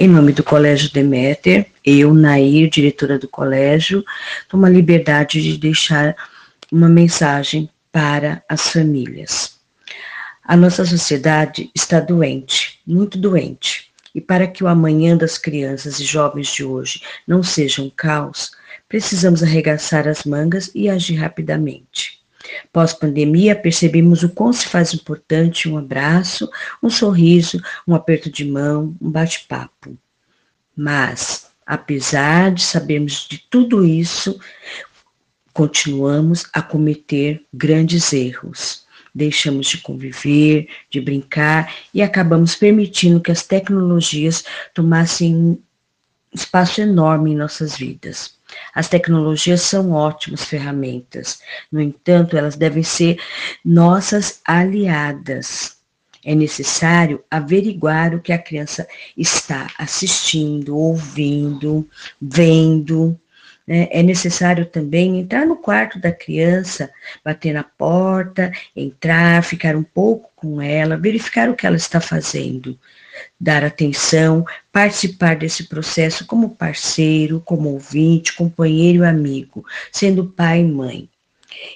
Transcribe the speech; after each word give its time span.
Em 0.00 0.06
nome 0.06 0.32
do 0.32 0.44
Colégio 0.44 0.92
Deméter, 0.92 1.66
eu, 1.84 2.14
Nair, 2.14 2.70
diretora 2.70 3.18
do 3.18 3.26
colégio, 3.26 4.04
tomo 4.48 4.64
a 4.64 4.70
liberdade 4.70 5.42
de 5.42 5.58
deixar 5.58 6.14
uma 6.70 6.88
mensagem 6.88 7.68
para 7.90 8.40
as 8.48 8.68
famílias. 8.70 9.58
A 10.44 10.56
nossa 10.56 10.84
sociedade 10.84 11.68
está 11.74 11.98
doente, 11.98 12.78
muito 12.86 13.18
doente, 13.18 13.90
e 14.14 14.20
para 14.20 14.46
que 14.46 14.62
o 14.62 14.68
amanhã 14.68 15.16
das 15.16 15.36
crianças 15.36 15.98
e 15.98 16.04
jovens 16.04 16.54
de 16.54 16.62
hoje 16.62 17.02
não 17.26 17.42
seja 17.42 17.82
um 17.82 17.90
caos, 17.90 18.52
precisamos 18.88 19.42
arregaçar 19.42 20.06
as 20.06 20.22
mangas 20.22 20.70
e 20.76 20.88
agir 20.88 21.16
rapidamente. 21.16 22.17
Pós-pandemia, 22.72 23.54
percebemos 23.56 24.22
o 24.22 24.28
quão 24.28 24.52
se 24.52 24.68
faz 24.68 24.94
importante 24.94 25.68
um 25.68 25.76
abraço, 25.76 26.50
um 26.82 26.90
sorriso, 26.90 27.60
um 27.86 27.94
aperto 27.94 28.30
de 28.30 28.44
mão, 28.44 28.96
um 29.00 29.10
bate-papo. 29.10 29.96
Mas, 30.76 31.50
apesar 31.66 32.52
de 32.52 32.62
sabermos 32.62 33.26
de 33.28 33.38
tudo 33.50 33.84
isso, 33.84 34.38
continuamos 35.52 36.46
a 36.52 36.62
cometer 36.62 37.44
grandes 37.52 38.12
erros. 38.12 38.86
Deixamos 39.12 39.66
de 39.66 39.78
conviver, 39.78 40.68
de 40.88 41.00
brincar 41.00 41.74
e 41.92 42.00
acabamos 42.00 42.54
permitindo 42.54 43.20
que 43.20 43.32
as 43.32 43.42
tecnologias 43.42 44.44
tomassem 44.72 45.34
um 45.34 45.58
espaço 46.32 46.80
enorme 46.80 47.32
em 47.32 47.36
nossas 47.36 47.76
vidas. 47.76 48.37
As 48.74 48.88
tecnologias 48.88 49.62
são 49.62 49.92
ótimas 49.92 50.44
ferramentas, 50.44 51.40
no 51.70 51.80
entanto, 51.80 52.36
elas 52.36 52.56
devem 52.56 52.82
ser 52.82 53.18
nossas 53.64 54.40
aliadas. 54.44 55.76
É 56.24 56.34
necessário 56.34 57.24
averiguar 57.30 58.14
o 58.14 58.20
que 58.20 58.32
a 58.32 58.38
criança 58.38 58.86
está 59.16 59.68
assistindo, 59.78 60.76
ouvindo, 60.76 61.88
vendo. 62.20 63.18
Né? 63.66 63.88
É 63.90 64.02
necessário 64.02 64.66
também 64.66 65.20
entrar 65.20 65.46
no 65.46 65.56
quarto 65.56 65.98
da 65.98 66.12
criança, 66.12 66.90
bater 67.24 67.52
na 67.52 67.64
porta, 67.64 68.52
entrar, 68.74 69.42
ficar 69.42 69.76
um 69.76 69.82
pouco 69.82 70.30
com 70.34 70.60
ela, 70.60 70.96
verificar 70.96 71.48
o 71.48 71.54
que 71.54 71.66
ela 71.66 71.76
está 71.76 72.00
fazendo 72.00 72.78
dar 73.40 73.64
atenção, 73.64 74.44
participar 74.72 75.36
desse 75.36 75.64
processo 75.64 76.26
como 76.26 76.50
parceiro, 76.50 77.40
como 77.44 77.70
ouvinte, 77.70 78.34
companheiro 78.34 79.02
e 79.02 79.06
amigo, 79.06 79.64
sendo 79.92 80.26
pai 80.26 80.60
e 80.60 80.64
mãe. 80.64 81.08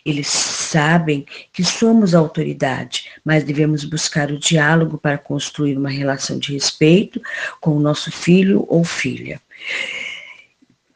Eles 0.04 0.28
sabem 0.28 1.26
que 1.52 1.64
somos 1.64 2.14
autoridade, 2.14 3.10
mas 3.24 3.44
devemos 3.44 3.84
buscar 3.84 4.30
o 4.30 4.38
diálogo 4.38 4.98
para 4.98 5.18
construir 5.18 5.76
uma 5.76 5.90
relação 5.90 6.38
de 6.38 6.52
respeito 6.52 7.20
com 7.60 7.76
o 7.76 7.80
nosso 7.80 8.10
filho 8.10 8.64
ou 8.68 8.84
filha. 8.84 9.40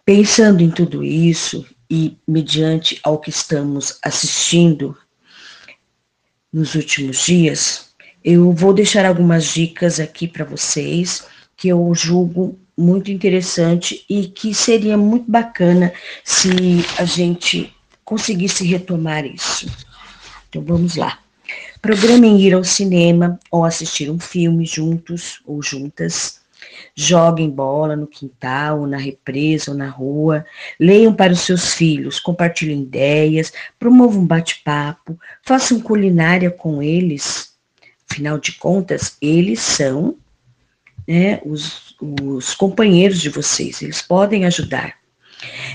Pensando 0.04 0.62
em 0.62 0.70
tudo 0.70 1.02
isso 1.02 1.66
e 1.90 2.16
mediante 2.26 3.00
ao 3.02 3.18
que 3.18 3.30
estamos 3.30 3.98
assistindo 4.02 4.96
nos 6.52 6.74
últimos 6.74 7.24
dias, 7.24 7.94
eu 8.26 8.50
vou 8.50 8.74
deixar 8.74 9.06
algumas 9.06 9.44
dicas 9.44 10.00
aqui 10.00 10.26
para 10.26 10.44
vocês 10.44 11.24
que 11.56 11.68
eu 11.68 11.94
julgo 11.94 12.58
muito 12.76 13.08
interessante 13.08 14.04
e 14.10 14.26
que 14.26 14.52
seria 14.52 14.96
muito 14.96 15.30
bacana 15.30 15.92
se 16.24 16.48
a 16.98 17.04
gente 17.04 17.72
conseguisse 18.04 18.66
retomar 18.66 19.24
isso. 19.24 19.70
Então 20.48 20.60
vamos 20.60 20.96
lá. 20.96 21.20
Programem 21.80 22.40
ir 22.40 22.52
ao 22.52 22.64
cinema 22.64 23.38
ou 23.48 23.64
assistir 23.64 24.10
um 24.10 24.18
filme 24.18 24.66
juntos 24.66 25.40
ou 25.46 25.62
juntas. 25.62 26.40
Joguem 26.96 27.48
bola 27.48 27.94
no 27.94 28.08
quintal, 28.08 28.88
na 28.88 28.96
represa 28.96 29.70
ou 29.70 29.76
na 29.76 29.88
rua. 29.88 30.44
Leiam 30.80 31.14
para 31.14 31.32
os 31.32 31.42
seus 31.42 31.74
filhos, 31.74 32.18
compartilhem 32.18 32.82
ideias, 32.82 33.52
promovam 33.78 34.22
um 34.22 34.26
bate-papo, 34.26 35.16
façam 35.44 35.78
culinária 35.78 36.50
com 36.50 36.82
eles 36.82 37.54
Afinal 38.10 38.38
de 38.38 38.52
contas, 38.52 39.16
eles 39.20 39.60
são 39.60 40.16
né, 41.06 41.40
os, 41.44 41.94
os 42.00 42.54
companheiros 42.54 43.20
de 43.20 43.28
vocês, 43.28 43.82
eles 43.82 44.02
podem 44.02 44.44
ajudar. 44.44 44.94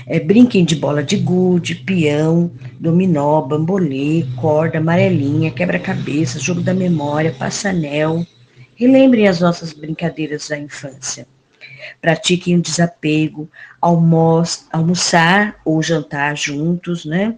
É, 0.06 0.18
brinquem 0.18 0.64
de 0.64 0.74
bola 0.74 1.02
de 1.02 1.16
gude, 1.16 1.76
peão, 1.76 2.50
dominó, 2.80 3.40
bambolê, 3.42 4.26
corda, 4.40 4.78
amarelinha, 4.78 5.52
quebra-cabeça, 5.52 6.40
jogo 6.40 6.60
da 6.60 6.74
memória, 6.74 7.34
passanel. 7.38 8.26
Relembrem 8.74 9.28
as 9.28 9.40
nossas 9.40 9.72
brincadeiras 9.72 10.48
da 10.48 10.58
infância. 10.58 11.26
Pratiquem 12.00 12.56
o 12.56 12.62
desapego, 12.62 13.50
almoçar 13.80 15.60
ou 15.64 15.82
jantar 15.82 16.36
juntos, 16.36 17.04
né? 17.04 17.36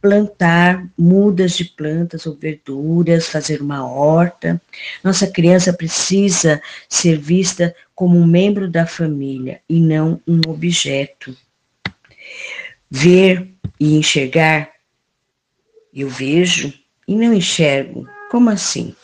plantar 0.00 0.86
mudas 0.96 1.56
de 1.56 1.64
plantas 1.64 2.26
ou 2.26 2.34
verduras, 2.34 3.28
fazer 3.28 3.60
uma 3.60 3.84
horta. 3.86 4.60
Nossa 5.02 5.26
criança 5.26 5.72
precisa 5.72 6.60
ser 6.88 7.18
vista 7.18 7.74
como 7.94 8.18
um 8.18 8.26
membro 8.26 8.70
da 8.70 8.86
família 8.86 9.60
e 9.68 9.80
não 9.80 10.20
um 10.26 10.40
objeto. 10.48 11.36
Ver 12.90 13.48
e 13.78 13.96
enxergar, 13.96 14.70
eu 15.92 16.08
vejo 16.08 16.72
e 17.06 17.14
não 17.14 17.34
enxergo. 17.34 18.08
Como 18.30 18.50
assim? 18.50 18.94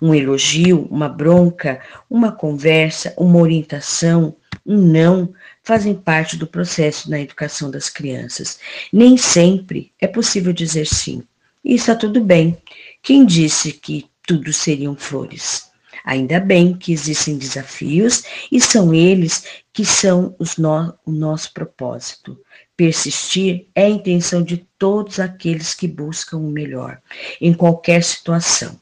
Um 0.00 0.14
elogio, 0.14 0.86
uma 0.90 1.08
bronca, 1.08 1.80
uma 2.08 2.32
conversa, 2.32 3.14
uma 3.16 3.38
orientação, 3.38 4.36
um 4.64 4.76
não 4.76 5.32
fazem 5.62 5.94
parte 5.94 6.36
do 6.36 6.46
processo 6.46 7.10
na 7.10 7.20
educação 7.20 7.70
das 7.70 7.88
crianças. 7.88 8.58
Nem 8.92 9.16
sempre 9.16 9.92
é 10.00 10.06
possível 10.06 10.52
dizer 10.52 10.86
sim. 10.86 11.22
E 11.64 11.74
está 11.74 11.94
tudo 11.94 12.20
bem. 12.20 12.56
Quem 13.02 13.24
disse 13.24 13.72
que 13.72 14.06
tudo 14.26 14.52
seriam 14.52 14.96
flores? 14.96 15.70
Ainda 16.04 16.38
bem 16.38 16.72
que 16.72 16.92
existem 16.92 17.36
desafios 17.36 18.22
e 18.50 18.60
são 18.60 18.94
eles 18.94 19.44
que 19.72 19.84
são 19.84 20.36
no, 20.56 20.94
o 21.04 21.10
nosso 21.10 21.52
propósito. 21.52 22.38
Persistir 22.76 23.66
é 23.74 23.86
a 23.86 23.90
intenção 23.90 24.42
de 24.42 24.58
todos 24.78 25.18
aqueles 25.18 25.74
que 25.74 25.88
buscam 25.88 26.36
o 26.36 26.50
melhor, 26.50 27.00
em 27.40 27.52
qualquer 27.52 28.04
situação. 28.04 28.78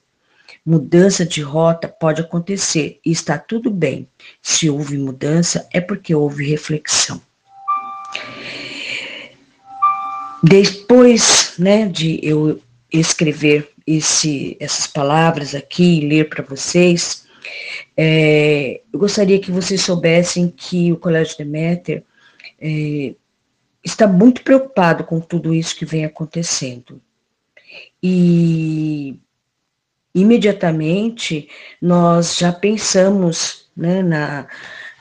Mudança 0.64 1.26
de 1.26 1.42
rota 1.42 1.86
pode 1.88 2.22
acontecer 2.22 2.98
e 3.04 3.10
está 3.12 3.36
tudo 3.36 3.70
bem. 3.70 4.08
Se 4.40 4.70
houve 4.70 4.96
mudança, 4.96 5.68
é 5.72 5.80
porque 5.80 6.14
houve 6.14 6.48
reflexão. 6.48 7.20
Depois 10.42 11.54
né, 11.58 11.86
de 11.86 12.18
eu 12.22 12.62
escrever 12.92 13.70
esse, 13.86 14.56
essas 14.60 14.86
palavras 14.86 15.54
aqui 15.54 15.98
e 15.98 16.08
ler 16.08 16.28
para 16.28 16.42
vocês, 16.42 17.26
é, 17.96 18.80
eu 18.92 18.98
gostaria 18.98 19.38
que 19.38 19.50
vocês 19.50 19.82
soubessem 19.82 20.48
que 20.48 20.92
o 20.92 20.96
Colégio 20.96 21.36
Deméter 21.36 22.04
é, 22.60 23.14
está 23.84 24.06
muito 24.06 24.42
preocupado 24.42 25.04
com 25.04 25.20
tudo 25.20 25.54
isso 25.54 25.76
que 25.76 25.84
vem 25.84 26.04
acontecendo. 26.04 27.00
E 28.02 29.18
imediatamente 30.14 31.48
nós 31.80 32.36
já 32.36 32.52
pensamos 32.52 33.66
né, 33.76 34.02
na, 34.02 34.46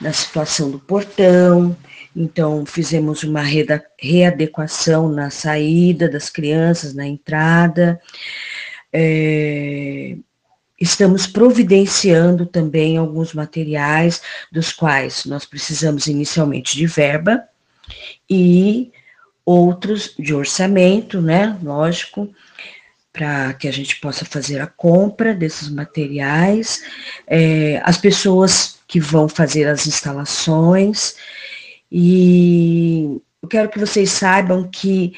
na 0.02 0.12
situação 0.12 0.72
do 0.72 0.80
portão, 0.80 1.76
então 2.16 2.66
fizemos 2.66 3.24
uma 3.24 3.42
readequação 4.00 5.10
na 5.10 5.30
saída 5.30 6.10
das 6.10 6.30
crianças, 6.30 6.94
na 6.94 7.06
entrada. 7.06 8.00
É, 8.92 10.16
estamos 10.80 11.26
providenciando 11.26 12.46
também 12.46 12.98
alguns 12.98 13.34
materiais, 13.34 14.22
dos 14.52 14.72
quais 14.72 15.26
nós 15.26 15.46
precisamos 15.46 16.08
inicialmente 16.08 16.76
de 16.76 16.86
verba 16.86 17.44
e 18.30 18.92
outros 19.46 20.14
de 20.18 20.34
orçamento, 20.34 21.22
né? 21.22 21.58
Lógico, 21.62 22.30
para 23.14 23.54
que 23.54 23.68
a 23.68 23.72
gente 23.72 23.98
possa 23.98 24.26
fazer 24.26 24.60
a 24.60 24.66
compra 24.66 25.36
desses 25.36 25.70
materiais, 25.70 26.84
é, 27.28 27.80
as 27.86 27.96
pessoas 27.96 28.80
que 28.88 29.00
vão 29.00 29.30
fazer 29.30 29.68
as 29.68 29.86
instalações, 29.86 31.16
e 31.92 33.22
eu 33.42 33.48
quero 33.48 33.70
que 33.70 33.80
vocês 33.80 34.12
saibam 34.12 34.68
que 34.68 35.14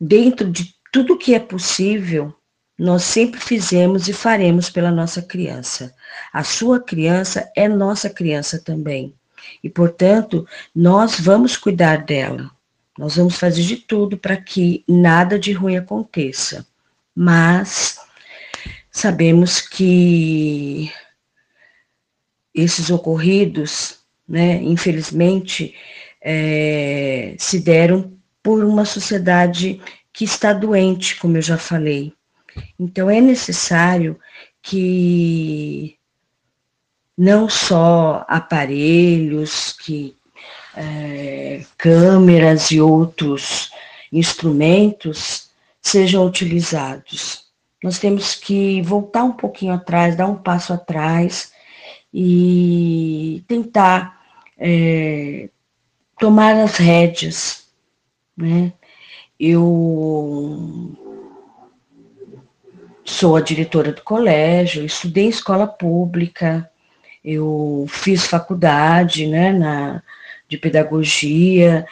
dentro 0.00 0.50
de 0.50 0.74
tudo 0.92 1.16
que 1.16 1.32
é 1.32 1.38
possível, 1.38 2.34
nós 2.76 3.04
sempre 3.04 3.38
fizemos 3.38 4.08
e 4.08 4.12
faremos 4.12 4.68
pela 4.68 4.90
nossa 4.90 5.22
criança. 5.22 5.94
A 6.32 6.42
sua 6.42 6.80
criança 6.80 7.48
é 7.56 7.68
nossa 7.68 8.10
criança 8.10 8.58
também. 8.58 9.14
E, 9.62 9.70
portanto, 9.70 10.46
nós 10.74 11.20
vamos 11.20 11.56
cuidar 11.56 12.04
dela. 12.04 12.50
Nós 12.98 13.16
vamos 13.16 13.36
fazer 13.36 13.62
de 13.62 13.76
tudo 13.76 14.18
para 14.18 14.36
que 14.36 14.84
nada 14.88 15.38
de 15.38 15.52
ruim 15.52 15.76
aconteça 15.76 16.66
mas 17.14 17.98
sabemos 18.90 19.60
que 19.60 20.92
esses 22.54 22.90
ocorridos 22.90 24.02
né, 24.32 24.62
infelizmente, 24.62 25.74
é, 26.22 27.34
se 27.38 27.60
deram 27.60 28.16
por 28.42 28.64
uma 28.64 28.86
sociedade 28.86 29.78
que 30.10 30.24
está 30.24 30.54
doente, 30.54 31.16
como 31.16 31.36
eu 31.36 31.42
já 31.42 31.58
falei. 31.58 32.14
Então, 32.78 33.10
é 33.10 33.20
necessário 33.20 34.18
que 34.62 35.96
não 37.16 37.46
só 37.48 38.24
aparelhos, 38.28 39.72
que 39.72 40.16
é, 40.74 41.64
câmeras 41.76 42.70
e 42.70 42.80
outros 42.80 43.70
instrumentos 44.10 45.50
sejam 45.82 46.24
utilizados. 46.24 47.46
Nós 47.82 47.98
temos 47.98 48.36
que 48.36 48.80
voltar 48.82 49.24
um 49.24 49.32
pouquinho 49.32 49.74
atrás, 49.74 50.14
dar 50.14 50.28
um 50.28 50.36
passo 50.36 50.72
atrás 50.72 51.52
e 52.14 53.42
tentar 53.48 54.22
é, 54.56 55.48
tomar 56.18 56.54
as 56.54 56.76
rédeas. 56.76 57.66
Né? 58.36 58.72
Eu 59.38 60.92
sou 63.04 63.34
a 63.34 63.40
diretora 63.40 63.92
do 63.92 64.02
colégio, 64.02 64.84
estudei 64.84 65.24
em 65.24 65.30
escola 65.30 65.66
pública, 65.66 66.70
eu 67.24 67.84
fiz 67.88 68.26
faculdade 68.26 69.26
né, 69.26 69.52
na, 69.52 70.02
de 70.48 70.56
pedagogia, 70.56 71.84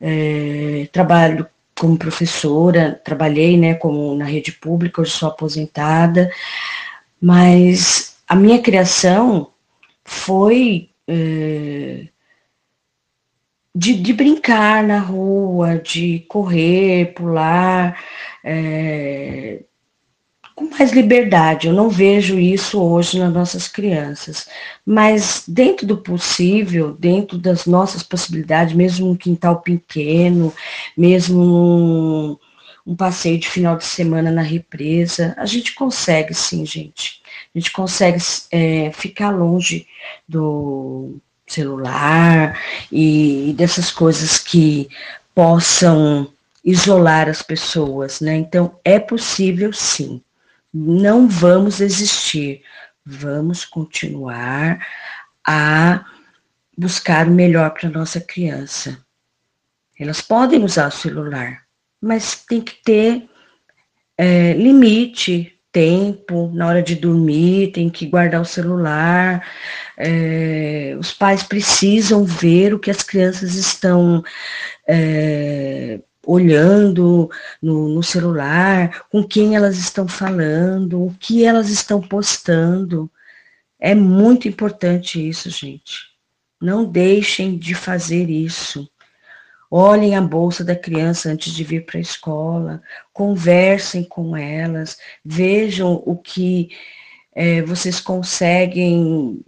é, 0.00 0.88
trabalho 0.92 1.48
como 1.82 1.98
professora, 1.98 3.00
trabalhei 3.02 3.56
né, 3.58 3.74
como 3.74 4.14
na 4.14 4.24
rede 4.24 4.52
pública, 4.52 5.02
hoje 5.02 5.10
sou 5.10 5.28
aposentada, 5.28 6.30
mas 7.20 8.18
a 8.28 8.36
minha 8.36 8.62
criação 8.62 9.50
foi 10.04 10.90
é, 11.08 12.06
de, 13.74 13.94
de, 13.94 14.12
brincar 14.12 14.84
na 14.84 15.00
rua, 15.00 15.76
de 15.76 16.20
correr, 16.28 17.14
pular, 17.14 18.00
é, 18.44 19.64
com 20.54 20.68
mais 20.68 20.92
liberdade. 20.92 21.66
Eu 21.66 21.72
não 21.72 21.88
vejo 21.88 22.38
isso 22.38 22.80
hoje 22.80 23.18
nas 23.18 23.32
nossas 23.32 23.68
crianças. 23.68 24.46
Mas 24.84 25.44
dentro 25.46 25.86
do 25.86 25.96
possível, 25.96 26.92
dentro 26.92 27.38
das 27.38 27.66
nossas 27.66 28.02
possibilidades, 28.02 28.74
mesmo 28.74 29.10
um 29.10 29.16
quintal 29.16 29.60
pequeno, 29.60 30.52
mesmo 30.96 31.42
um, 31.42 32.36
um 32.86 32.96
passeio 32.96 33.38
de 33.38 33.48
final 33.48 33.76
de 33.76 33.84
semana 33.84 34.30
na 34.30 34.42
represa, 34.42 35.34
a 35.38 35.46
gente 35.46 35.74
consegue 35.74 36.34
sim, 36.34 36.64
gente. 36.66 37.22
A 37.54 37.58
gente 37.58 37.72
consegue 37.72 38.18
é, 38.50 38.90
ficar 38.92 39.30
longe 39.30 39.86
do 40.28 41.16
celular 41.46 42.58
e, 42.90 43.54
dessas 43.56 43.90
coisas 43.90 44.38
que 44.38 44.88
possam 45.34 46.28
isolar 46.64 47.28
as 47.28 47.42
pessoas, 47.42 48.20
né? 48.20 48.36
Então, 48.36 48.74
é 48.84 48.98
possível 48.98 49.72
sim 49.72 50.22
não 50.72 51.28
vamos 51.28 51.78
desistir, 51.78 52.62
vamos 53.04 53.64
continuar 53.64 54.84
a 55.46 56.04
buscar 56.76 57.28
o 57.28 57.32
melhor 57.32 57.70
para 57.70 57.90
nossa 57.90 58.20
criança. 58.20 58.98
Elas 59.98 60.20
podem 60.20 60.64
usar 60.64 60.88
o 60.88 60.92
celular, 60.92 61.62
mas 62.00 62.44
tem 62.44 62.60
que 62.60 62.74
ter 62.82 63.28
é, 64.16 64.54
limite, 64.54 65.58
tempo, 65.72 66.50
na 66.54 66.66
hora 66.66 66.82
de 66.82 66.94
dormir, 66.94 67.72
tem 67.72 67.88
que 67.88 68.06
guardar 68.06 68.40
o 68.40 68.46
celular. 68.46 69.46
É, 69.96 70.94
os 70.98 71.12
pais 71.12 71.42
precisam 71.42 72.24
ver 72.24 72.74
o 72.74 72.78
que 72.78 72.90
as 72.90 73.02
crianças 73.02 73.54
estão 73.54 74.22
é, 74.86 76.00
olhando 76.26 77.30
no, 77.60 77.88
no, 77.88 78.02
celular, 78.02 79.04
com 79.10 79.24
quem 79.24 79.56
elas 79.56 79.78
estão 79.78 80.06
falando, 80.06 81.04
o 81.04 81.14
que 81.18 81.44
elas 81.44 81.68
estão 81.68 82.00
postando. 82.00 83.10
É 83.78 83.94
muito 83.94 84.46
importante 84.46 85.28
isso, 85.28 85.50
gente. 85.50 86.12
Não 86.60 86.84
deixem 86.84 87.58
de 87.58 87.74
fazer 87.74 88.30
isso. 88.30 88.88
Olhem 89.70 90.14
a 90.14 90.20
bolsa 90.20 90.62
da 90.62 90.76
criança 90.76 91.30
antes 91.30 91.52
de 91.52 91.64
vir 91.64 91.86
para 91.86 91.98
a 91.98 92.02
escola, 92.02 92.82
conversem 93.12 94.04
com 94.04 94.36
elas, 94.36 94.98
vejam 95.24 96.02
o 96.04 96.16
que 96.16 96.68
é, 97.34 97.62
vocês 97.62 97.98
conseguem 97.98 99.42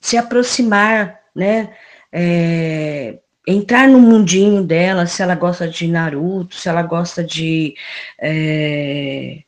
se 0.00 0.16
aproximar, 0.16 1.20
né? 1.34 1.74
É, 2.12 3.18
entrar 3.46 3.88
no 3.88 4.00
mundinho 4.00 4.62
dela, 4.62 5.06
se 5.06 5.22
ela 5.22 5.34
gosta 5.34 5.68
de 5.68 5.86
Naruto, 5.88 6.54
se 6.54 6.68
ela 6.68 6.82
gosta 6.82 7.22
de 7.22 7.74
é, 8.18 9.42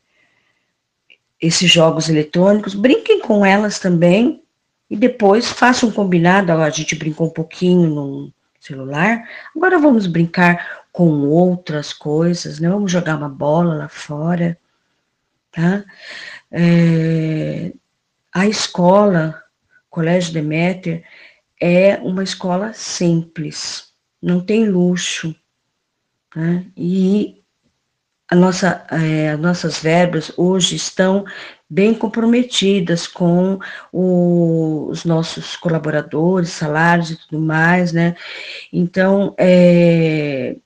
esses 1.40 1.70
jogos 1.70 2.08
eletrônicos, 2.08 2.74
brinquem 2.74 3.20
com 3.20 3.44
elas 3.44 3.78
também 3.78 4.42
e 4.90 4.96
depois 4.96 5.50
façam 5.50 5.88
um 5.88 5.92
combinado. 5.92 6.52
A 6.52 6.70
gente 6.70 6.94
brincou 6.94 7.28
um 7.28 7.32
pouquinho 7.32 7.88
no 7.88 8.32
celular, 8.60 9.22
agora 9.54 9.78
vamos 9.78 10.06
brincar 10.06 10.84
com 10.92 11.28
outras 11.28 11.92
coisas, 11.92 12.58
né? 12.58 12.68
Vamos 12.68 12.90
jogar 12.90 13.16
uma 13.16 13.28
bola 13.28 13.74
lá 13.74 13.88
fora, 13.88 14.58
tá? 15.52 15.84
É, 16.50 17.72
a 18.32 18.46
escola, 18.46 19.42
Colégio 19.90 20.32
Deméter, 20.32 21.04
é 21.60 21.96
uma 21.96 22.22
escola 22.22 22.72
simples, 22.72 23.85
não 24.26 24.40
tem 24.40 24.68
luxo. 24.68 25.34
Né? 26.34 26.66
E 26.76 27.42
a 28.28 28.34
nossa, 28.34 28.84
é, 28.90 29.30
as 29.30 29.38
nossas 29.38 29.78
verbas 29.78 30.32
hoje 30.36 30.74
estão 30.74 31.24
bem 31.70 31.94
comprometidas 31.94 33.06
com 33.06 33.58
o, 33.92 34.88
os 34.90 35.04
nossos 35.04 35.54
colaboradores, 35.54 36.50
salários 36.50 37.12
e 37.12 37.16
tudo 37.16 37.40
mais, 37.40 37.92
né? 37.92 38.16
Então, 38.72 39.32
é, 39.38 40.56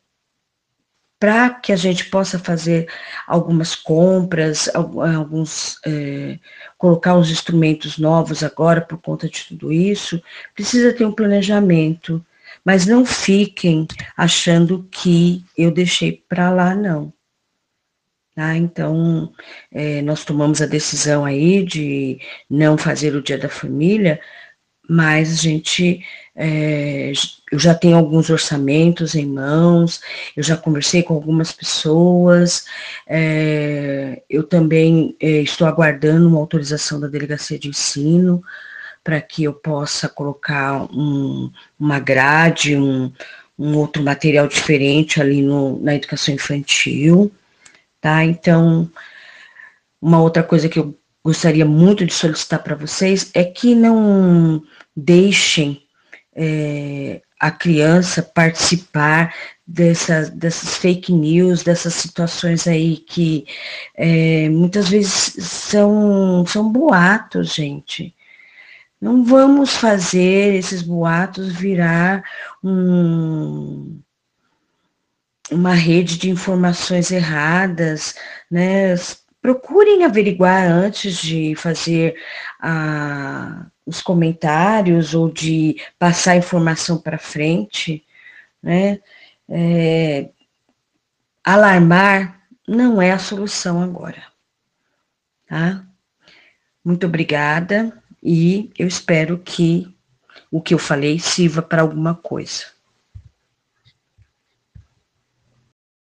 para 1.19 1.51
que 1.51 1.71
a 1.71 1.77
gente 1.77 2.07
possa 2.07 2.39
fazer 2.39 2.91
algumas 3.27 3.75
compras, 3.75 4.71
alguns 4.75 5.79
é, 5.85 6.39
colocar 6.79 7.15
os 7.17 7.31
instrumentos 7.31 7.99
novos 7.99 8.43
agora 8.43 8.81
por 8.81 8.99
conta 8.99 9.29
de 9.29 9.45
tudo 9.49 9.71
isso, 9.71 10.23
precisa 10.55 10.95
ter 10.95 11.05
um 11.05 11.13
planejamento, 11.13 12.25
mas 12.71 12.87
não 12.87 13.05
fiquem 13.05 13.85
achando 14.17 14.87
que 14.93 15.45
eu 15.59 15.73
deixei 15.73 16.25
para 16.29 16.53
lá, 16.53 16.73
não. 16.73 17.13
Tá? 18.33 18.57
Então, 18.57 19.33
é, 19.73 20.01
nós 20.03 20.25
tomamos 20.25 20.63
a 20.63 20.67
decisão 20.67 21.25
aí 21.25 21.65
de 21.65 22.21
não 22.49 22.79
fazer 22.79 23.17
o 23.17 23.23
Dia 23.23 23.37
da 23.37 23.49
Família, 23.49 24.21
mas 24.89 25.33
a 25.33 25.35
gente, 25.35 26.05
é, 26.37 27.11
eu 27.51 27.59
já 27.59 27.75
tenho 27.75 27.97
alguns 27.97 28.31
orçamentos 28.31 29.17
em 29.17 29.27
mãos, 29.27 30.01
eu 30.37 30.43
já 30.45 30.57
conversei 30.57 31.03
com 31.03 31.15
algumas 31.15 31.51
pessoas, 31.51 32.67
é, 33.05 34.23
eu 34.31 34.45
também 34.45 35.17
é, 35.19 35.43
estou 35.43 35.67
aguardando 35.67 36.29
uma 36.29 36.39
autorização 36.39 37.01
da 37.01 37.09
Delegacia 37.09 37.59
de 37.59 37.67
Ensino, 37.67 38.41
para 39.11 39.21
que 39.21 39.43
eu 39.43 39.53
possa 39.53 40.09
colocar 40.09 40.85
um, 40.85 41.51
uma 41.77 41.99
grade, 41.99 42.77
um, 42.77 43.13
um, 43.59 43.77
outro 43.77 44.01
material 44.05 44.47
diferente 44.47 45.21
ali 45.21 45.43
no, 45.43 45.83
na 45.83 45.97
educação 45.97 46.33
infantil, 46.33 47.33
tá? 48.01 48.25
Então, 48.25 48.89
uma 50.01 50.23
outra 50.23 50.45
coisa 50.45 50.69
que 50.69 50.79
eu 50.79 50.97
gostaria 51.25 51.65
muito 51.65 52.07
de 52.07 52.15
solicitar 52.15 52.63
para 52.63 52.77
vocês 52.77 53.33
é 53.35 53.43
que 53.43 53.75
não 53.75 54.63
deixem 54.95 55.83
é, 56.33 57.21
a 57.41 57.51
criança 57.51 58.23
participar 58.23 59.35
dessas, 59.67 60.31
dessas 60.31 60.77
fake 60.77 61.13
news, 61.13 61.65
dessas 61.65 61.95
situações 61.95 62.69
aí 62.69 62.99
que 62.99 63.45
é, 63.97 64.49
muitas 64.51 64.89
vezes 64.89 65.35
são, 65.41 66.47
são 66.47 66.71
boatos, 66.71 67.53
gente. 67.53 68.15
Não 69.01 69.25
vamos 69.25 69.77
fazer 69.77 70.55
esses 70.55 70.83
boatos 70.83 71.55
virar 71.55 72.23
um, 72.63 73.99
uma 75.51 75.73
rede 75.73 76.19
de 76.19 76.29
informações 76.29 77.11
erradas, 77.11 78.15
né? 78.51 78.95
Procurem 79.41 80.05
averiguar 80.05 80.71
antes 80.71 81.17
de 81.17 81.55
fazer 81.57 82.15
ah, 82.61 83.67
os 83.87 84.03
comentários 84.03 85.15
ou 85.15 85.33
de 85.33 85.77
passar 85.99 86.37
informação 86.37 86.99
para 86.99 87.17
frente, 87.17 88.05
né? 88.63 89.01
É, 89.49 90.29
alarmar 91.43 92.43
não 92.69 93.01
é 93.01 93.13
a 93.13 93.19
solução 93.19 93.83
agora, 93.83 94.23
tá? 95.49 95.87
Muito 96.85 97.07
obrigada 97.07 98.01
e 98.23 98.71
eu 98.79 98.87
espero 98.87 99.39
que 99.39 99.89
o 100.51 100.61
que 100.61 100.75
eu 100.75 100.79
falei 100.79 101.19
sirva 101.19 101.63
para 101.63 101.83
alguma 101.83 102.15
coisa. 102.15 102.65